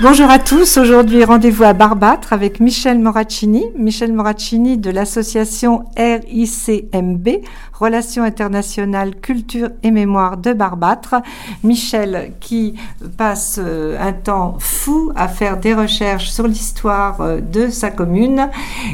Bonjour 0.00 0.30
à 0.30 0.38
tous. 0.38 0.76
Aujourd'hui, 0.76 1.24
rendez-vous 1.24 1.64
à 1.64 1.72
Barbâtre 1.72 2.32
avec 2.32 2.60
Michel 2.60 3.00
Moraccini. 3.00 3.64
Michel 3.76 4.12
Moraccini 4.12 4.78
de 4.78 4.90
l'association 4.90 5.86
RICMB, 5.96 7.28
Relations 7.72 8.22
internationales, 8.22 9.16
culture 9.16 9.70
et 9.82 9.90
mémoire 9.90 10.36
de 10.36 10.52
Barbâtre. 10.52 11.16
Michel 11.64 12.34
qui 12.38 12.74
passe 13.16 13.58
euh, 13.60 13.98
un 14.00 14.12
temps 14.12 14.54
fou 14.60 15.10
à 15.16 15.26
faire 15.26 15.58
des 15.58 15.74
recherches 15.74 16.30
sur 16.30 16.46
l'histoire 16.46 17.20
euh, 17.20 17.40
de 17.40 17.68
sa 17.68 17.90
commune 17.90 18.50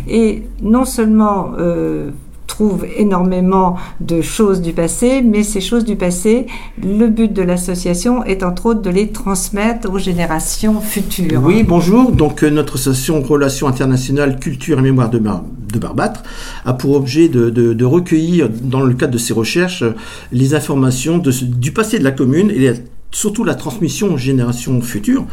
et 0.09 0.49
non 0.63 0.87
seulement 0.87 1.53
euh, 1.59 2.13
trouve 2.55 2.87
énormément 2.97 3.77
de 4.01 4.21
choses 4.21 4.61
du 4.61 4.73
passé, 4.73 5.23
mais 5.23 5.43
ces 5.43 5.61
choses 5.61 5.85
du 5.85 5.97
passé, 5.97 6.47
le 6.81 7.09
but 7.09 7.33
de 7.33 7.43
l'association 7.43 8.25
est 8.25 8.45
entre 8.45 8.67
autres 8.67 8.83
de 8.83 8.91
les 8.91 9.09
transmettre 9.09 9.91
aux 9.93 9.99
générations 9.99 10.81
futures. 10.81 11.43
Oui, 11.43 11.65
bonjour. 11.65 12.13
Donc 12.13 12.43
euh, 12.43 12.51
notre 12.51 12.77
association 12.77 13.23
Relations 13.23 13.67
internationales, 13.67 14.39
culture 14.39 14.79
et 14.79 14.83
mémoire 14.83 15.11
de, 15.11 15.19
de 15.19 15.79
Barbâtre 15.79 16.23
a 16.65 16.75
pour 16.75 16.95
objet 16.95 17.29
de, 17.29 17.85
recueillir, 17.85 18.49
dans 18.49 18.83
le 18.83 18.95
cadre 18.95 19.13
de 19.13 19.19
ces 19.19 19.33
recherches, 19.33 19.83
les 20.31 20.55
informations 20.55 21.19
du 21.19 21.73
passé 21.73 21.99
de 21.99 22.05
la 22.05 22.13
commune 22.13 22.51
et 22.51 22.73
surtout 23.15 23.45
la 23.45 23.55
transmission 23.55 24.13
aux 24.13 24.19
générations 24.19 24.81
futures, 24.81 25.25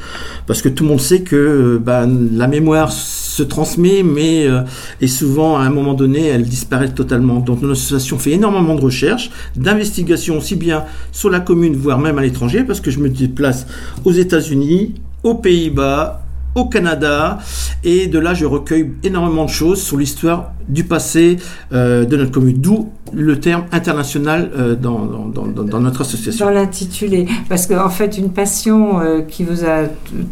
parce 0.48 0.62
que 0.62 0.70
tout 0.70 0.84
le 0.84 0.90
monde 0.92 1.02
sait 1.02 1.22
que 1.22 1.36
euh, 1.36 1.80
bah, 1.80 2.06
la 2.08 2.48
mémoire 2.48 2.92
se 2.92 3.44
transmet, 3.44 4.04
mais 4.04 4.46
euh, 4.48 4.62
souvent 5.08 5.58
à 5.58 5.64
un 5.64 5.72
moment 5.72 5.96
donné, 5.96 6.28
elle 6.28 6.44
disparaît 6.44 6.94
totalement. 6.94 7.40
Donc 7.40 7.62
notre 7.62 7.74
association 7.74 8.20
fait 8.20 8.32
énormément 8.32 8.76
de 8.76 8.82
recherches, 8.82 9.32
d'investigations 9.56 10.38
aussi 10.38 10.56
bien 10.56 10.86
sur 11.12 11.30
la 11.30 11.40
commune, 11.40 11.76
voire 11.76 11.98
même 11.98 12.18
à 12.20 12.22
l'étranger, 12.22 12.64
parce 12.64 12.80
que 12.82 12.92
je 12.92 13.00
me 13.00 13.10
déplace 13.10 13.66
aux 14.06 14.12
États-Unis, 14.12 14.94
aux 15.24 15.36
Pays-Bas, 15.36 16.24
au 16.56 16.66
Canada, 16.66 17.40
et 17.84 18.08
de 18.08 18.20
là 18.20 18.34
je 18.34 18.46
recueille 18.46 18.92
énormément 19.04 19.46
de 19.46 19.50
choses 19.50 19.82
sur 19.82 19.98
l'histoire 19.98 20.52
du 20.72 20.84
passé 20.84 21.38
euh, 21.74 22.06
de 22.06 22.18
notre 22.18 22.32
commune, 22.32 22.58
d'où 22.58 22.90
le 23.14 23.40
terme 23.42 23.66
international 23.74 24.52
euh, 24.56 24.76
dans, 24.76 25.06
dans, 25.06 25.46
dans, 25.46 25.80
notre 25.82 26.02
association. 26.02 26.46
Dans 26.46 26.52
l'intitulé, 26.52 27.28
parce 27.50 27.68
qu'en 27.68 27.86
en 27.86 27.90
fait, 27.90 28.18
une 28.18 28.32
passion 28.32 29.02
euh, 29.02 29.22
qui 29.22 29.44
vous 29.44 29.66
a 29.66 29.84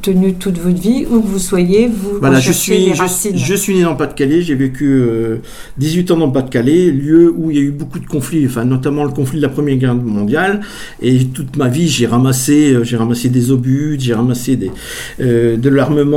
tenu 0.01 0.35
toute 0.35 0.57
votre 0.57 0.79
vie, 0.79 1.05
où 1.09 1.19
que 1.19 1.27
vous 1.27 1.39
soyez, 1.39 1.87
vous 1.87 2.19
voilà, 2.19 2.39
je 2.39 2.53
suis, 2.53 2.93
je, 2.93 3.35
je, 3.35 3.55
suis 3.55 3.75
né 3.75 3.83
dans 3.83 3.91
le 3.91 3.97
Pas-de-Calais, 3.97 4.41
j'ai 4.41 4.55
vécu 4.55 5.03
18 5.77 6.11
ans 6.11 6.17
dans 6.17 6.27
le 6.27 6.31
Pas-de-Calais, 6.31 6.91
lieu 6.91 7.33
où 7.35 7.51
il 7.51 7.57
y 7.57 7.59
a 7.59 7.63
eu 7.63 7.71
beaucoup 7.71 7.99
de 7.99 8.07
conflits, 8.07 8.45
enfin 8.45 8.63
notamment 8.63 9.03
le 9.03 9.11
conflit 9.11 9.39
de 9.39 9.43
la 9.43 9.49
Première 9.49 9.75
Guerre 9.75 9.95
mondiale, 9.95 10.61
et 11.01 11.25
toute 11.25 11.57
ma 11.57 11.67
vie 11.67 11.89
j'ai 11.89 12.07
ramassé, 12.07 12.77
j'ai 12.83 12.95
ramassé 12.95 13.27
des 13.27 13.51
obus, 13.51 13.97
j'ai 13.99 14.13
ramassé 14.13 14.55
des, 14.55 14.71
de 15.19 15.69
l'armement, 15.69 16.08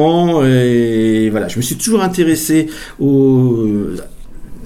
et 0.44 1.28
voilà, 1.30 1.48
je 1.48 1.56
me 1.56 1.62
suis 1.62 1.76
toujours 1.76 2.02
intéressé 2.02 2.68
au 3.00 3.66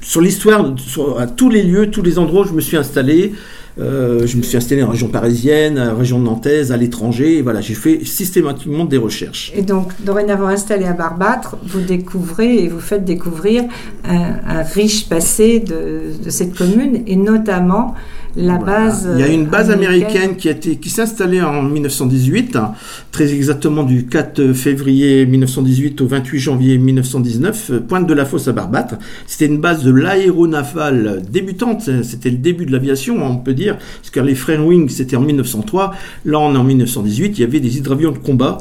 sur 0.06 0.20
l'histoire, 0.20 0.72
à 1.18 1.26
tous 1.26 1.50
les 1.50 1.64
lieux, 1.64 1.90
tous 1.90 2.02
les 2.02 2.18
endroits 2.18 2.42
où 2.42 2.48
je 2.48 2.52
me 2.52 2.60
suis 2.60 2.76
installé. 2.76 3.34
Euh, 3.78 4.26
je 4.26 4.36
me 4.38 4.42
suis 4.42 4.56
installé 4.56 4.82
en 4.82 4.88
région 4.88 5.08
parisienne, 5.08 5.78
en 5.78 5.96
région 5.96 6.18
nantaise, 6.18 6.72
à 6.72 6.76
l'étranger. 6.76 7.42
Voilà, 7.42 7.60
j'ai 7.60 7.74
fait 7.74 8.04
systématiquement 8.04 8.84
des 8.84 8.96
recherches. 8.96 9.52
Et 9.54 9.62
donc, 9.62 9.90
dorénavant 10.00 10.46
installé 10.46 10.84
à 10.84 10.92
Barbâtre, 10.92 11.56
vous 11.66 11.80
découvrez 11.80 12.64
et 12.64 12.68
vous 12.68 12.80
faites 12.80 13.04
découvrir 13.04 13.64
un, 14.04 14.62
riche 14.62 15.08
passé 15.08 15.60
de, 15.60 16.24
de, 16.24 16.30
cette 16.30 16.54
commune, 16.54 17.02
et 17.06 17.16
notamment 17.16 17.94
la 18.36 18.58
base. 18.58 19.08
Il 19.14 19.20
y 19.20 19.22
a 19.22 19.28
une 19.28 19.46
base 19.46 19.70
américaine, 19.70 20.36
qui, 20.36 20.48
a 20.48 20.52
été, 20.52 20.76
qui 20.76 20.90
s'est 20.90 21.02
installée 21.02 21.40
en 21.40 21.62
1918, 21.62 22.58
très 23.10 23.32
exactement 23.32 23.82
du 23.82 24.06
4 24.06 24.52
février 24.52 25.24
1918 25.26 26.00
au 26.02 26.06
28 26.06 26.38
janvier 26.38 26.78
1919, 26.78 27.72
pointe 27.88 28.06
de 28.06 28.14
la 28.14 28.24
fosse 28.24 28.48
à 28.48 28.52
Barbâtre. 28.52 28.96
C'était 29.26 29.46
une 29.46 29.58
base 29.58 29.82
de 29.82 29.90
l'aéronaval 29.90 31.22
débutante, 31.30 31.88
c'était 32.02 32.30
le 32.30 32.36
début 32.36 32.66
de 32.66 32.72
l'aviation, 32.72 33.16
on 33.24 33.38
peut 33.38 33.54
dire, 33.54 33.78
parce 33.78 34.10
que 34.10 34.20
les 34.20 34.34
frères 34.34 34.64
Wing, 34.64 34.88
c'était 34.88 35.16
en 35.16 35.22
1903. 35.22 35.94
Là, 36.26 36.38
on 36.38 36.54
est 36.54 36.58
en 36.58 36.64
1918, 36.64 37.38
il 37.38 37.40
y 37.40 37.44
avait 37.44 37.60
des 37.60 37.78
hydravions 37.78 38.12
de 38.12 38.18
combat. 38.18 38.58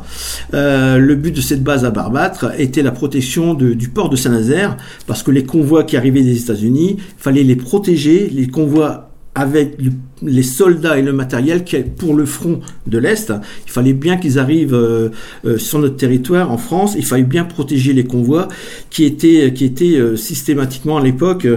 Euh, 0.54 0.98
le 0.98 1.16
but 1.16 1.36
de 1.36 1.42
cette 1.42 1.64
base 1.64 1.84
à 1.84 1.92
Barbâtre 1.92 2.52
était 2.58 2.82
la 2.82 2.92
protection 2.92 3.54
du 3.54 3.90
port 3.90 4.10
de 4.10 4.16
Saint-Nazaire, 4.16 4.78
parce 5.08 5.24
que 5.24 5.32
les 5.32 5.44
convois 5.44 5.84
qui 5.84 5.98
arrivaient 5.98 6.24
des 6.24 6.42
États-Unis, 6.42 6.98
fallait 7.18 7.44
les 7.44 7.56
protéger, 7.56 8.30
les 8.34 8.48
convois 8.48 9.15
avec 9.36 9.78
les 10.22 10.44
soldats 10.44 10.98
et 10.98 11.02
le 11.02 11.12
matériel 11.12 11.64
qui 11.66 11.76
pour 11.98 12.16
le 12.16 12.26
front 12.26 12.62
de 12.88 12.98
l'Est. 12.98 13.34
Il 13.66 13.72
fallait 13.72 13.94
bien 13.94 14.16
qu'ils 14.18 14.40
arrivent 14.40 14.74
euh, 14.74 15.10
euh, 15.46 15.58
sur 15.58 15.80
notre 15.80 15.98
territoire 15.98 16.52
en 16.52 16.58
France. 16.58 16.96
Il 16.98 17.06
fallait 17.06 17.24
bien 17.24 17.44
protéger 17.44 17.92
les 17.92 18.06
convois 18.06 18.48
qui 18.90 19.04
étaient, 19.04 19.52
qui 19.54 19.66
étaient 19.66 19.98
euh, 19.98 20.16
systématiquement 20.16 20.98
à 20.98 21.04
l'époque 21.04 21.48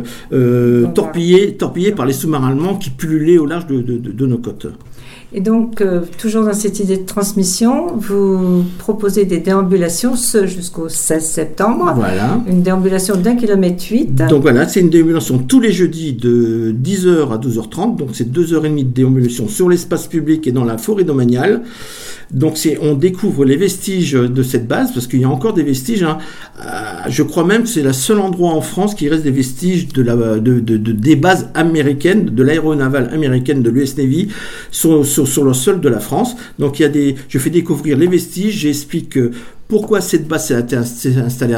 torpillés, 0.94 1.55
torpillés 1.55 1.93
par 1.93 2.05
les 2.05 2.12
sous-marins 2.12 2.49
allemands 2.49 2.77
qui 2.77 2.91
pullulaient 2.91 3.38
au 3.38 3.47
large 3.47 3.67
de 3.67 4.27
nos 4.27 4.38
côtes. 4.38 4.67
Et 5.34 5.41
donc, 5.41 5.83
euh, 5.83 6.00
toujours 6.16 6.44
dans 6.44 6.55
cette 6.55 6.81
idée 6.81 6.97
de 6.97 7.05
transmission, 7.05 7.89
vous 7.97 8.65
proposez 8.78 9.27
des 9.27 9.39
déambulations, 9.39 10.16
ce 10.16 10.47
jusqu'au 10.47 10.89
16 10.89 11.22
septembre. 11.22 11.93
Voilà. 11.97 12.41
Une 12.49 12.62
déambulation 12.62 13.15
d'un 13.15 13.37
kilomètre 13.37 13.84
huit. 13.91 14.15
Donc 14.15 14.41
voilà, 14.41 14.67
c'est 14.67 14.81
une 14.81 14.88
déambulation 14.88 15.38
tous 15.38 15.61
les 15.61 15.71
jeudis 15.71 16.15
de 16.15 16.75
10h 16.83 17.31
à 17.31 17.37
12h30. 17.37 17.97
Donc 17.97 18.11
c'est 18.15 18.33
2h30 18.33 18.78
de 18.78 18.83
déambulation 18.84 19.49
sur 19.49 19.69
l'espace 19.69 20.06
public 20.06 20.47
et 20.47 20.53
dans 20.53 20.65
la 20.65 20.78
forêt 20.78 21.05
domaniale. 21.05 21.62
Donc 22.31 22.59
c'est, 22.59 22.78
on 22.83 22.94
découvre 22.94 23.44
les 23.44 23.56
vestiges 23.56 24.12
de 24.12 24.43
cette 24.43 24.69
base, 24.69 24.93
parce 24.93 25.06
qu'il 25.06 25.21
y 25.21 25.25
a 25.25 25.31
encore 25.31 25.55
des 25.55 25.62
vestiges. 25.62 26.03
Hein. 26.03 26.19
Euh, 26.61 27.09
je 27.09 27.22
crois 27.22 27.44
même 27.44 27.62
que 27.62 27.69
c'est 27.69 27.83
le 27.83 27.93
seul 27.93 28.19
endroit 28.19 28.53
en 28.53 28.61
France 28.61 28.94
qui 28.94 29.09
reste 29.09 29.22
des 29.22 29.31
vestiges 29.31 29.88
de 29.88 30.03
la, 30.03 30.15
de, 30.38 30.61
de, 30.61 30.77
des 30.77 31.17
bases 31.17 31.49
américaines, 31.55 32.27
de 32.27 32.43
l'aéronavale 32.43 33.11
américaine 33.12 33.62
de 33.62 33.71
l'US 33.71 33.97
Navy 33.97 34.28
sur, 35.27 35.45
le 35.45 35.55
sol 35.55 35.81
de 35.81 35.89
la 35.89 36.01
France. 36.01 36.37
Donc 36.59 36.79
il 36.79 36.83
y 36.83 36.84
a 36.84 36.89
des, 36.89 37.17
je 37.29 37.39
fais 37.39 37.51
découvrir 37.51 37.97
les 37.97 38.06
vestiges, 38.06 38.55
j'explique 38.55 39.19
pourquoi 39.69 40.01
cette 40.01 40.27
base 40.27 40.47
s'est 40.47 41.17
installée 41.19 41.56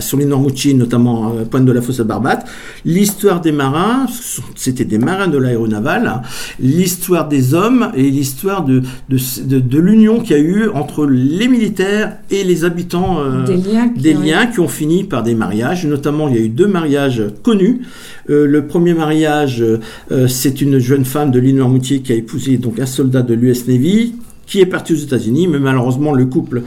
sur 0.00 0.18
les 0.18 0.26
Normouchi, 0.26 0.74
notamment 0.74 1.28
à 1.28 1.44
Pointe 1.46 1.64
de 1.64 1.72
la 1.72 1.80
Fosse 1.80 2.00
à 2.00 2.04
Barbate, 2.04 2.46
l'histoire 2.84 3.40
des 3.40 3.52
marins, 3.52 4.06
c'était 4.54 4.84
des 4.84 4.98
marins 4.98 5.28
de 5.28 5.38
l'aéronaval, 5.38 6.06
hein. 6.06 6.22
l'histoire 6.60 7.26
des 7.26 7.54
hommes 7.54 7.90
et 7.96 8.10
l'histoire 8.10 8.64
de, 8.64 8.82
de, 9.08 9.60
de, 9.60 9.78
l'union 9.78 10.20
qu'il 10.20 10.36
y 10.36 10.40
a 10.40 10.42
eu 10.42 10.68
entre 10.68 11.06
les 11.06 11.48
militaires 11.48 12.18
et 12.30 12.44
les 12.44 12.66
habitants, 12.66 13.20
euh, 13.20 13.44
des, 13.44 13.56
liens, 13.56 13.88
qui, 13.88 14.02
des 14.02 14.16
ont... 14.16 14.20
liens 14.20 14.46
qui 14.46 14.60
ont 14.60 14.68
fini 14.68 15.04
par 15.04 15.22
des 15.22 15.34
mariages, 15.34 15.86
notamment 15.86 16.28
il 16.28 16.34
y 16.34 16.38
a 16.38 16.42
eu 16.42 16.50
deux 16.50 16.68
mariages 16.68 17.22
connus. 17.42 17.80
Euh, 18.28 18.46
le 18.46 18.66
premier 18.66 18.92
mariage, 18.92 19.62
euh, 19.62 20.28
c'est 20.28 20.60
une 20.60 20.78
jeune 20.78 21.06
femme 21.06 21.30
de 21.30 21.38
l'île 21.38 21.56
Normoutier 21.56 22.00
qui 22.00 22.12
a 22.12 22.14
épousé 22.14 22.58
donc 22.58 22.78
un 22.78 22.86
soldat 22.86 23.22
de 23.22 23.32
l'US 23.32 23.66
Navy 23.66 24.14
qui 24.48 24.60
est 24.60 24.66
parti 24.66 24.94
aux 24.94 24.96
États-Unis, 24.96 25.46
mais 25.46 25.58
malheureusement 25.58 26.12
le 26.12 26.26
couple 26.26 26.62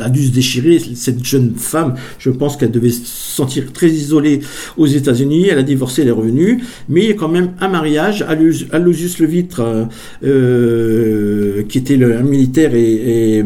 a 0.00 0.08
dû 0.08 0.24
se 0.24 0.30
déchirer. 0.30 0.80
Cette 0.94 1.24
jeune 1.24 1.54
femme, 1.56 1.94
je 2.18 2.30
pense 2.30 2.56
qu'elle 2.56 2.70
devait 2.70 2.90
se 2.90 3.04
sentir 3.04 3.72
très 3.72 3.88
isolée 3.88 4.40
aux 4.76 4.86
États-Unis. 4.86 5.48
Elle 5.48 5.58
a 5.58 5.62
divorcé, 5.62 6.02
elle 6.02 6.08
est 6.08 6.12
revenue, 6.12 6.62
mais 6.88 7.02
il 7.02 7.08
y 7.08 7.12
a 7.12 7.14
quand 7.14 7.28
même 7.28 7.52
un 7.60 7.68
mariage. 7.68 8.22
Aloysius 8.22 9.18
Le 9.18 9.26
Vitre, 9.26 9.60
euh, 9.60 9.84
euh, 10.24 11.62
qui 11.68 11.78
était 11.78 11.96
le, 11.96 12.16
un 12.16 12.22
militaire 12.22 12.74
et, 12.74 13.44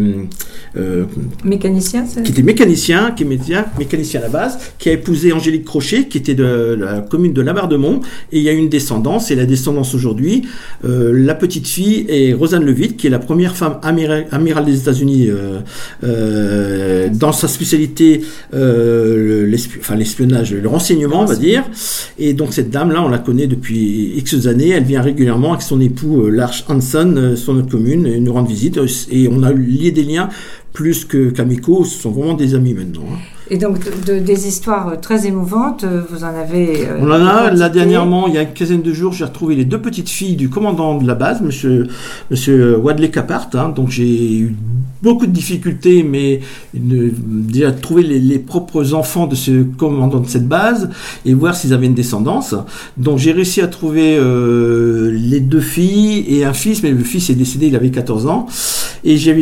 euh, 0.76 1.04
mécanicien, 1.44 2.04
qui 2.24 2.32
était 2.32 2.42
mécanicien, 2.42 3.12
qui 3.12 3.22
est 3.22 3.26
mécanicien, 3.26 3.66
mécanicien 3.78 4.20
à 4.20 4.24
la 4.24 4.28
base, 4.28 4.58
qui 4.78 4.88
a 4.88 4.92
épousé 4.92 5.32
Angélique 5.32 5.64
Crochet, 5.64 6.06
qui 6.08 6.18
était 6.18 6.34
de 6.34 6.76
la 6.78 7.00
commune 7.00 7.32
de 7.32 7.42
Lamardemont, 7.42 8.00
et 8.32 8.38
il 8.38 8.42
y 8.42 8.48
a 8.48 8.52
une 8.52 8.68
descendance. 8.68 9.30
Et 9.30 9.34
la 9.34 9.46
descendance 9.46 9.94
aujourd'hui, 9.94 10.42
la 10.82 11.34
petite 11.34 11.66
fille 11.66 12.06
est 12.08 12.32
Rosanne 12.32 12.64
Le 12.64 12.72
Vitre, 12.72 12.96
qui 12.96 13.06
est 13.06 13.10
la 13.10 13.18
première 13.18 13.56
femme 13.56 13.78
amiral, 13.82 14.64
des 14.64 14.78
États-Unis 14.78 15.28
euh, 15.28 15.60
euh, 16.04 17.08
dans 17.12 17.32
sa 17.32 17.48
spécialité, 17.48 18.22
euh, 18.54 19.46
l'espionnage, 19.46 20.52
le 20.52 20.68
renseignement, 20.68 21.22
on 21.22 21.24
va 21.24 21.36
dire. 21.36 21.64
Et 22.18 22.34
donc 22.34 22.52
cette 22.52 22.70
dame-là, 22.70 23.02
on 23.02 23.08
la 23.08 23.18
connaît 23.18 23.46
depuis 23.46 24.12
X 24.16 24.46
années. 24.46 24.70
Elle 24.70 24.84
vient 24.84 25.02
régulièrement 25.02 25.52
avec 25.52 25.62
son 25.62 25.80
époux 25.80 26.28
Lars 26.28 26.64
Hansen 26.68 27.36
sur 27.36 27.54
notre 27.54 27.70
commune, 27.70 28.18
nous 28.18 28.32
rendre 28.32 28.48
visite. 28.48 28.78
Et 29.10 29.28
on 29.30 29.42
a 29.42 29.52
lié 29.52 29.90
des 29.90 30.04
liens 30.04 30.28
plus 30.78 31.04
que 31.04 31.30
qu'amicaux. 31.30 31.84
Ce 31.84 31.98
sont 31.98 32.12
vraiment 32.12 32.34
des 32.34 32.54
amis 32.54 32.72
maintenant. 32.72 33.02
Hein. 33.12 33.18
Et 33.50 33.58
donc, 33.58 33.78
des 34.06 34.46
histoires 34.46 35.00
très 35.00 35.26
émouvantes, 35.26 35.84
vous 36.08 36.22
en 36.22 36.28
avez. 36.28 36.86
Euh, 36.86 36.98
On 37.00 37.10
en 37.10 37.26
a, 37.26 37.50
là, 37.50 37.68
dernièrement, 37.68 38.28
il 38.28 38.34
y 38.34 38.38
a 38.38 38.42
une 38.42 38.52
quinzaine 38.52 38.82
de 38.82 38.92
jours, 38.92 39.12
j'ai 39.12 39.24
retrouvé 39.24 39.56
les 39.56 39.64
deux 39.64 39.80
petites 39.80 40.08
filles 40.08 40.36
du 40.36 40.48
commandant 40.48 40.96
de 40.96 41.04
la 41.04 41.16
base, 41.16 41.40
monsieur, 41.40 41.88
monsieur 42.30 42.76
Wadley 42.76 43.10
Capart. 43.10 43.48
Hein. 43.54 43.70
donc, 43.70 43.88
j'ai 43.88 44.38
eu 44.38 44.54
beaucoup 45.02 45.26
de 45.26 45.32
difficultés, 45.32 46.04
mais 46.04 46.42
une, 46.74 47.10
déjà 47.26 47.72
trouver 47.72 48.04
les, 48.04 48.38
propres 48.38 48.94
enfants 48.94 49.26
de 49.26 49.34
ce 49.34 49.64
commandant 49.64 50.20
de 50.20 50.28
cette 50.28 50.46
base 50.46 50.90
et 51.26 51.34
voir 51.34 51.56
s'ils 51.56 51.72
avaient 51.72 51.86
une 51.86 51.94
descendance. 51.94 52.54
Donc, 52.96 53.18
j'ai 53.18 53.32
réussi 53.32 53.62
à 53.62 53.66
trouver 53.66 54.16
euh, 54.16 55.10
les 55.10 55.40
deux 55.40 55.60
filles 55.60 56.24
et 56.28 56.44
un 56.44 56.52
fils, 56.52 56.84
mais 56.84 56.92
le 56.92 57.02
fils 57.02 57.30
est 57.30 57.34
décédé, 57.34 57.66
il 57.66 57.74
avait 57.74 57.90
14 57.90 58.28
ans. 58.28 58.46
Et 59.02 59.16
j'ai 59.16 59.32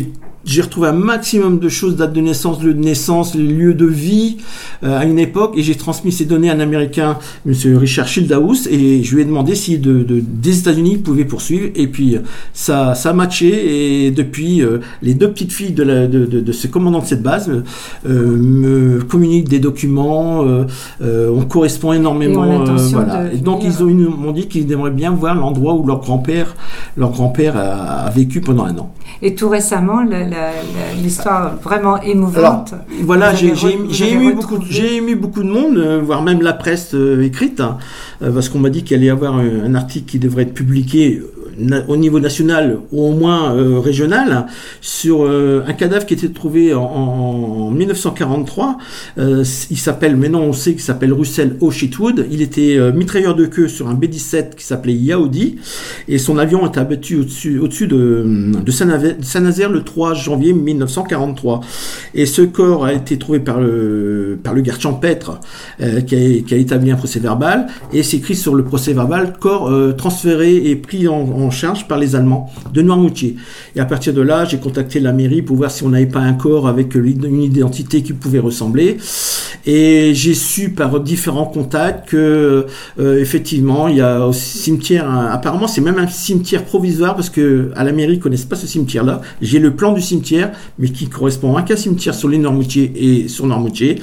j'ai 0.44 0.62
retrouvé 0.62 0.88
un 0.88 0.92
maximum 0.92 1.58
de 1.58 1.68
choses, 1.68 1.96
date 1.96 2.12
de 2.12 2.20
naissance, 2.20 2.62
lieu 2.62 2.74
de 2.74 2.80
naissance, 2.80 3.34
lieu 3.34 3.74
de 3.74 3.86
vie 3.86 4.38
euh, 4.84 4.98
à 4.98 5.04
une 5.04 5.18
époque, 5.18 5.54
et 5.56 5.62
j'ai 5.62 5.74
transmis 5.74 6.12
ces 6.12 6.24
données 6.24 6.50
à 6.50 6.54
un 6.54 6.60
Américain, 6.60 7.18
Monsieur 7.44 7.76
Richard 7.78 8.06
Schildhaus, 8.06 8.68
et 8.70 9.02
je 9.02 9.14
lui 9.14 9.22
ai 9.22 9.24
demandé 9.24 9.54
si 9.54 9.78
de, 9.78 10.04
des 10.04 10.58
États-Unis 10.58 10.98
pouvait 10.98 11.24
poursuivre, 11.24 11.70
et 11.74 11.86
puis 11.88 12.16
ça, 12.52 12.94
ça 12.94 13.10
a 13.10 13.12
matché, 13.12 14.06
et 14.06 14.10
depuis 14.10 14.62
les 15.02 15.14
deux 15.14 15.30
petites 15.30 15.52
filles 15.52 15.72
de, 15.72 15.82
la, 15.82 16.06
de, 16.06 16.26
de, 16.26 16.40
de 16.40 16.52
ce 16.52 16.66
commandant 16.66 17.00
de 17.00 17.06
cette 17.06 17.22
base 17.22 17.50
me 18.04 19.00
communiquent 19.02 19.48
des 19.48 19.58
documents, 19.58 20.44
on 21.00 21.44
correspond 21.48 21.92
énormément, 21.92 22.64
voilà. 22.92 23.32
Et 23.32 23.38
donc 23.38 23.62
ils 23.64 23.84
m'ont 23.84 24.32
dit 24.32 24.46
qu'ils 24.46 24.70
aimeraient 24.70 24.90
bien 24.90 25.10
voir 25.10 25.34
l'endroit 25.34 25.74
où 25.74 25.86
leur 25.86 26.00
grand-père, 26.00 26.54
leur 26.96 27.10
grand-père 27.10 27.56
a, 27.56 28.10
vécu 28.10 28.40
pendant 28.40 28.64
un 28.64 28.76
an. 28.78 28.92
Et 29.22 29.34
tout 29.34 29.48
récemment, 29.48 30.02
l'histoire 31.02 31.56
vraiment 31.56 32.00
émouvante. 32.02 32.74
voilà, 33.02 33.34
j'ai 33.34 34.12
ému 34.12 34.34
beaucoup, 34.34 34.58
ému 34.70 35.16
beaucoup 35.16 35.42
de 35.42 35.48
monde, 35.48 35.76
euh, 35.78 36.00
voire 36.02 36.22
même 36.22 36.42
la 36.42 36.52
presse 36.52 36.94
euh, 36.94 37.22
écrite, 37.22 37.60
hein, 37.60 37.78
euh, 38.22 38.32
parce 38.32 38.48
qu'on 38.48 38.58
m'a 38.58 38.70
dit 38.70 38.82
qu'il 38.82 38.96
allait 38.96 39.06
y 39.06 39.10
avoir 39.10 39.36
un, 39.36 39.74
article 39.74 40.06
qui 40.06 40.18
devrait 40.18 40.42
être 40.42 40.54
publiqué 40.54 41.22
au 41.88 41.97
niveau 41.97 42.20
national 42.20 42.79
ou 42.93 43.06
au 43.06 43.12
moins 43.12 43.55
euh, 43.55 43.79
régional 43.79 44.47
sur 44.81 45.25
euh, 45.25 45.64
un 45.67 45.73
cadavre 45.73 46.06
qui 46.06 46.14
était 46.14 46.29
trouvé 46.29 46.75
en, 46.75 47.70
1943. 47.70 48.79
Euh, 49.19 49.44
il 49.70 49.79
s'appelle, 49.79 50.17
maintenant 50.17 50.41
on 50.41 50.53
sait 50.53 50.73
qu'il 50.73 50.82
s'appelle 50.82 51.12
Russell 51.12 51.56
O'Shitwood. 51.61 52.26
Il 52.31 52.43
était 52.43 52.79
mitrailleur 52.93 53.35
de 53.35 53.47
queue 53.47 53.69
sur 53.69 53.88
un 53.88 53.94
B-17 53.94 54.55
qui 54.56 54.64
s'appelait 54.64 54.94
Yaoudi 54.94 55.56
et 56.08 56.19
son 56.19 56.38
avion 56.38 56.64
est 56.70 56.79
abattu 56.79 57.17
au-dessus 57.17 57.58
au 57.58 57.69
de, 57.69 58.53
de 58.64 58.70
Saint-Nazaire 58.70 59.70
le 59.70 59.82
3 59.82 60.14
janvier 60.14 60.53
1943. 60.53 61.61
Et 62.14 62.26
ce 62.26 62.43
corps 62.43 62.85
a 62.85 62.93
été 62.93 63.19
trouvé 63.19 63.41
par 63.41 63.61
le, 63.61 64.38
par 64.43 64.55
le 64.55 64.62
garde 64.62 64.81
champêtre 64.81 65.41
qui 66.06 66.14
a, 66.14 66.56
établi 66.56 66.91
un 66.91 66.97
procès 66.97 67.20
verbal 67.20 67.67
et 67.93 68.03
c'est 68.03 68.17
écrit 68.17 68.35
sur 68.35 68.55
le 68.55 68.64
procès 68.64 68.93
verbal 68.93 69.35
corps 69.38 69.70
transféré 69.97 70.56
et 70.56 70.76
pris 70.76 71.08
en 71.08 71.45
charge 71.50 71.88
par 71.88 71.98
les 71.98 72.14
Allemands 72.16 72.50
de 72.72 72.82
Noirmoutier. 72.82 73.37
Et 73.75 73.81
à 73.81 73.84
partir 73.84 74.12
de 74.12 74.22
là, 74.22 74.44
j'ai 74.44 74.58
contacté 74.58 75.00
la 75.00 75.12
mairie 75.12 75.43
pour 75.43 75.56
voir 75.56 75.70
si 75.70 75.82
on 75.84 75.90
n'avait 75.90 76.06
pas 76.06 76.20
un 76.20 76.34
corps 76.34 76.69
avec 76.69 76.94
une 76.94 77.43
identité 77.43 78.02
qui 78.02 78.12
pouvait 78.12 78.38
ressembler. 78.38 78.98
Et 79.66 80.14
j'ai 80.14 80.34
su 80.34 80.70
par 80.70 81.00
différents 81.00 81.46
contacts 81.46 82.10
que 82.10 82.66
euh, 83.00 83.20
effectivement, 83.20 83.88
il 83.88 83.96
y 83.96 84.00
a 84.00 84.26
au 84.26 84.32
cimetière. 84.32 85.10
apparemment, 85.10 85.66
c'est 85.66 85.81
même 85.81 85.98
un 85.98 86.06
cimetière 86.06 86.64
provisoire 86.64 87.16
parce 87.16 87.31
que 87.31 87.70
à 87.75 87.82
la 87.82 87.93
mairie 87.93 88.14
ils 88.14 88.20
connaissent 88.20 88.44
pas 88.44 88.56
ce 88.56 88.66
cimetière-là. 88.66 89.20
J'ai 89.43 89.58
le 89.58 89.75
plan 89.75 89.93
du 89.93 90.00
cimetière, 90.00 90.52
mais 90.78 90.88
qui 90.88 91.08
correspond 91.08 91.56
à 91.56 91.62
qu'un 91.62 91.76
cimetière 91.76 92.14
sur 92.14 92.28
les 92.28 92.38
Noirmoutier 92.38 92.93
et 92.94 93.28
sur 93.28 93.46
Noirmoutier. 93.46 94.00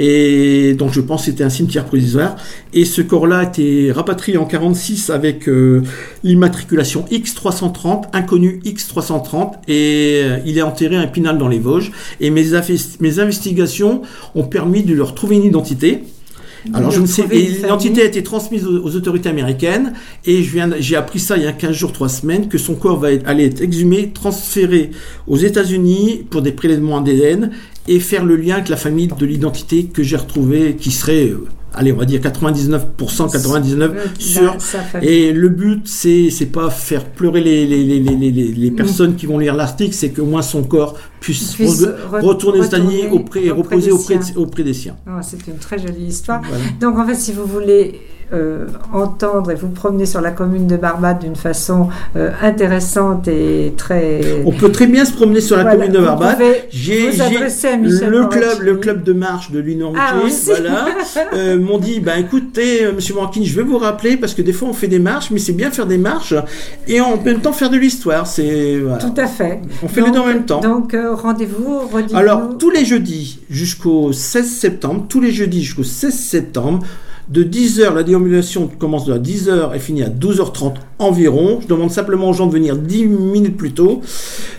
Et 0.00 0.74
donc 0.74 0.92
je 0.92 1.00
pense 1.00 1.22
que 1.24 1.30
c'était 1.30 1.44
un 1.44 1.50
cimetière 1.50 1.84
provisoire. 1.84 2.36
Et 2.72 2.84
ce 2.84 3.00
corps-là 3.00 3.38
a 3.38 3.44
été 3.44 3.92
rapatrié 3.92 4.36
en 4.36 4.46
46 4.46 5.10
avec 5.10 5.48
euh, 5.48 5.82
l'immatriculation 6.24 6.67
X330, 6.76 8.04
inconnu 8.12 8.60
X330, 8.64 9.52
et 9.68 10.22
euh, 10.24 10.38
il 10.46 10.58
est 10.58 10.62
enterré 10.62 10.96
à 10.96 11.04
Épinal 11.04 11.38
dans 11.38 11.48
les 11.48 11.58
Vosges. 11.58 11.92
Et 12.20 12.30
mes, 12.30 12.44
mes 13.00 13.18
investigations 13.18 14.02
ont 14.34 14.44
permis 14.44 14.82
de 14.82 14.94
leur 14.94 15.14
trouver 15.14 15.36
une 15.36 15.44
identité. 15.44 16.04
Alors 16.74 16.90
je 16.90 17.00
ne 17.00 17.06
sais, 17.06 17.24
l'identité 17.30 18.02
a 18.02 18.04
été 18.04 18.22
transmise 18.22 18.66
aux, 18.66 18.96
autorités 18.96 19.28
américaines 19.28 19.92
et 20.24 20.42
j'ai 20.42 20.96
appris 20.96 21.20
ça 21.20 21.36
il 21.36 21.44
y 21.44 21.46
a 21.46 21.52
15 21.52 21.72
jours, 21.72 21.92
3 21.92 22.08
semaines, 22.08 22.48
que 22.48 22.58
son 22.58 22.74
corps 22.74 22.98
va 22.98 23.08
aller 23.26 23.46
être 23.46 23.62
exhumé, 23.62 24.10
transféré 24.10 24.90
aux 25.26 25.36
États-Unis 25.36 26.26
pour 26.28 26.42
des 26.42 26.52
prélèvements 26.52 26.98
ADN 26.98 27.52
et 27.86 28.00
faire 28.00 28.24
le 28.24 28.36
lien 28.36 28.56
avec 28.56 28.68
la 28.68 28.76
famille 28.76 29.08
de 29.08 29.24
l'identité 29.24 29.84
que 29.84 30.02
j'ai 30.02 30.16
retrouvée, 30.16 30.76
qui 30.78 30.90
serait 30.90 31.28
euh, 31.28 31.46
allez, 31.74 31.92
on 31.92 31.96
va 31.96 32.04
dire 32.04 32.20
99%, 32.20 33.30
99 33.30 34.14
sur. 34.18 34.56
Et 35.02 35.32
le 35.32 35.48
but, 35.48 35.86
c'est, 35.86 36.30
c'est 36.30 36.46
pas 36.46 36.70
faire 36.70 37.04
pleurer 37.04 37.40
les, 37.40 37.66
les, 37.66 37.84
les, 37.84 38.00
les, 38.00 38.30
les 38.30 38.70
personnes 38.70 39.16
qui 39.16 39.26
vont 39.26 39.38
lire 39.38 39.54
l'article, 39.54 39.94
c'est 39.94 40.10
qu'au 40.10 40.24
moins 40.24 40.42
son 40.42 40.62
corps 40.62 40.96
puisse, 41.20 41.56
retourner 42.12 42.60
aux 42.60 42.64
États-Unis 42.64 43.02
et 43.42 43.50
reposer 43.50 43.92
auprès, 43.92 44.18
auprès, 44.36 44.62
des 44.62 44.74
siens. 44.74 44.96
Oh, 45.06 45.20
c'est 45.22 45.46
une 45.46 45.58
très 45.58 45.78
jolie 45.78 46.06
histoire. 46.06 46.42
Donc, 46.80 46.98
en 46.98 47.06
fait, 47.06 47.14
si 47.14 47.32
vous 47.32 47.44
voulez 47.44 48.00
entendre 48.92 49.50
et 49.50 49.54
vous 49.54 49.68
promener 49.68 50.06
sur 50.06 50.20
la 50.20 50.30
commune 50.30 50.66
de 50.66 50.76
Barbade 50.76 51.20
d'une 51.20 51.36
façon 51.36 51.88
euh, 52.16 52.30
intéressante 52.42 53.28
et 53.28 53.72
très. 53.76 54.42
On 54.44 54.52
peut 54.52 54.70
très 54.70 54.86
bien 54.86 55.04
se 55.04 55.12
promener 55.12 55.40
sur 55.40 55.56
la 55.56 55.64
commune 55.64 55.92
de 55.92 55.98
Barbade. 55.98 56.38
J'ai 56.70 57.10
le 57.10 58.26
club, 58.28 58.60
le 58.60 58.76
club 58.76 59.02
de 59.02 59.12
marche 59.12 59.50
de 59.50 59.58
l'Union 59.58 59.92
ah, 59.96 60.14
voilà, 60.44 60.86
euh, 61.34 61.58
m'ont 61.58 61.78
dit, 61.78 62.00
bah 62.00 62.18
écoutez, 62.18 62.90
Monsieur 62.94 63.14
Morakin, 63.14 63.42
je 63.44 63.54
vais 63.54 63.62
vous 63.62 63.78
rappeler 63.78 64.16
parce 64.16 64.34
que 64.34 64.42
des 64.42 64.52
fois 64.52 64.68
on 64.68 64.72
fait 64.72 64.88
des 64.88 64.98
marches, 64.98 65.30
mais 65.30 65.38
c'est 65.38 65.52
bien 65.52 65.70
faire 65.70 65.86
des 65.86 65.98
marches 65.98 66.34
et 66.86 67.00
en 67.00 67.16
même 67.16 67.40
temps 67.40 67.52
faire 67.52 67.70
de 67.70 67.76
l'histoire. 67.76 68.26
C'est 68.26 68.78
tout 69.00 69.14
à 69.20 69.26
fait. 69.26 69.60
On 69.82 69.88
fait 69.88 70.02
les 70.02 70.10
deux 70.10 70.20
en 70.20 70.26
même 70.26 70.44
temps. 70.44 70.60
Donc 70.60 70.96
rendez-vous. 71.14 71.80
Alors 72.14 72.58
tous 72.58 72.70
les 72.70 72.84
jeudis 72.84 73.40
jusqu'au 73.50 74.12
16 74.12 74.46
septembre, 74.46 75.06
tous 75.08 75.20
les 75.20 75.32
jeudis 75.32 75.62
jusqu'au 75.62 75.84
16 75.84 76.14
septembre 76.14 76.84
de 77.28 77.44
10h, 77.44 77.94
la 77.94 78.02
déambulation 78.02 78.68
commence 78.78 79.08
à 79.10 79.18
10h 79.18 79.76
et 79.76 79.78
finit 79.78 80.02
à 80.02 80.08
12h30 80.08 80.74
environ. 80.98 81.58
Je 81.62 81.66
demande 81.66 81.90
simplement 81.90 82.30
aux 82.30 82.32
gens 82.32 82.46
de 82.46 82.52
venir 82.52 82.76
10 82.76 83.04
minutes 83.04 83.56
plus 83.56 83.72
tôt. 83.72 84.00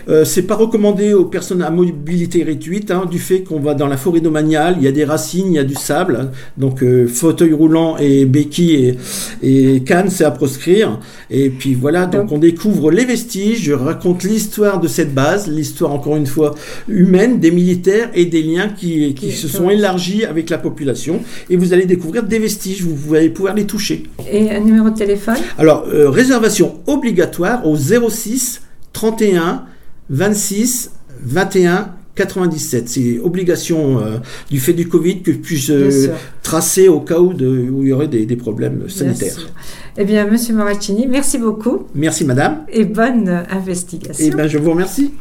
Euh, 0.08 0.24
c'est 0.24 0.42
pas 0.42 0.54
recommandé 0.54 1.12
aux 1.12 1.24
personnes 1.24 1.62
à 1.62 1.70
mobilité 1.70 2.42
réduite, 2.42 2.90
hein, 2.90 3.06
du 3.10 3.18
fait 3.18 3.40
qu'on 3.42 3.60
va 3.60 3.74
dans 3.74 3.88
la 3.88 3.96
forêt 3.96 4.20
domaniale, 4.20 4.76
il 4.78 4.84
y 4.84 4.88
a 4.88 4.92
des 4.92 5.04
racines, 5.04 5.48
il 5.48 5.54
y 5.54 5.58
a 5.58 5.64
du 5.64 5.74
sable, 5.74 6.30
donc 6.56 6.82
euh, 6.82 7.06
fauteuil 7.06 7.52
roulant 7.52 7.96
et 7.98 8.24
béquille 8.24 8.96
et, 9.42 9.74
et 9.74 9.80
canne, 9.80 10.08
c'est 10.08 10.24
à 10.24 10.30
proscrire. 10.30 11.00
Et 11.28 11.50
puis 11.50 11.74
voilà, 11.74 12.06
donc 12.06 12.32
on 12.32 12.38
découvre 12.38 12.90
les 12.90 13.04
vestiges, 13.04 13.62
je 13.62 13.72
raconte 13.72 14.22
l'histoire 14.22 14.80
de 14.80 14.88
cette 14.88 15.12
base, 15.12 15.48
l'histoire 15.48 15.92
encore 15.92 16.16
une 16.16 16.26
fois 16.26 16.54
humaine, 16.88 17.40
des 17.40 17.50
militaires 17.50 18.10
et 18.14 18.26
des 18.26 18.42
liens 18.42 18.68
qui, 18.68 19.14
qui 19.14 19.32
se 19.32 19.48
sont 19.48 19.70
élargis 19.70 20.24
avec 20.24 20.50
la 20.50 20.58
population. 20.58 21.20
Et 21.50 21.56
vous 21.56 21.72
allez 21.72 21.86
découvrir 21.86 22.22
des 22.22 22.38
vestiges 22.38 22.59
vous, 22.80 23.14
allez 23.14 23.30
pouvoir 23.30 23.54
les 23.54 23.66
toucher. 23.66 24.04
Et 24.30 24.50
un 24.50 24.60
numéro 24.60 24.90
de 24.90 24.96
téléphone 24.96 25.36
Alors, 25.58 25.86
euh, 25.88 26.10
réservation 26.10 26.80
obligatoire 26.86 27.66
au 27.66 27.76
06 27.76 28.62
31 28.92 29.64
26 30.08 30.90
21 31.22 31.94
97. 32.14 32.88
C'est 32.88 33.18
obligation 33.18 34.00
euh, 34.00 34.18
du 34.50 34.60
fait 34.60 34.72
du 34.72 34.88
Covid 34.88 35.22
que 35.22 35.32
je 35.32 35.38
puisse 35.38 35.70
euh, 35.70 36.08
tracer 36.42 36.88
au 36.88 37.00
cas 37.00 37.18
où, 37.18 37.32
de, 37.32 37.46
où 37.70 37.82
il 37.82 37.88
y 37.88 37.92
aurait 37.92 38.08
des, 38.08 38.26
des 38.26 38.36
problèmes 38.36 38.88
sanitaires. 38.88 39.36
Eh 39.96 40.04
bien, 40.04 40.26
Monsieur 40.26 40.54
Moraccini, 40.54 41.06
merci 41.06 41.38
beaucoup. 41.38 41.86
Merci, 41.94 42.24
Madame. 42.24 42.64
Et 42.72 42.84
bonne 42.84 43.44
investigation. 43.50 44.26
Eh 44.26 44.34
bien, 44.34 44.46
je 44.48 44.58
vous 44.58 44.70
remercie. 44.70 45.12